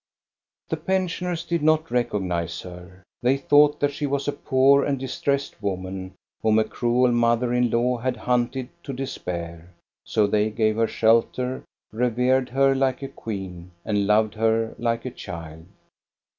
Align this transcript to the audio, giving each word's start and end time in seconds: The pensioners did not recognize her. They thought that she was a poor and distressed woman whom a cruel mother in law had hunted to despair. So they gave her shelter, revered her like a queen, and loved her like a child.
The 0.69 0.77
pensioners 0.77 1.43
did 1.43 1.61
not 1.61 1.91
recognize 1.91 2.61
her. 2.61 3.03
They 3.21 3.37
thought 3.37 3.79
that 3.81 3.91
she 3.93 4.07
was 4.07 4.27
a 4.27 4.31
poor 4.31 4.83
and 4.83 4.97
distressed 4.99 5.61
woman 5.61 6.15
whom 6.41 6.57
a 6.57 6.63
cruel 6.63 7.11
mother 7.11 7.53
in 7.53 7.69
law 7.69 7.97
had 7.99 8.17
hunted 8.17 8.69
to 8.85 8.93
despair. 8.93 9.69
So 10.03 10.25
they 10.25 10.49
gave 10.49 10.77
her 10.77 10.87
shelter, 10.87 11.63
revered 11.93 12.49
her 12.49 12.73
like 12.73 13.03
a 13.03 13.09
queen, 13.09 13.73
and 13.85 14.07
loved 14.07 14.33
her 14.33 14.73
like 14.79 15.05
a 15.05 15.11
child. 15.11 15.67